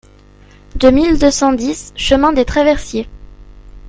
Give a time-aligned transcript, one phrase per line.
[0.77, 3.07] deux mille deux cent dix chemin des Traversiers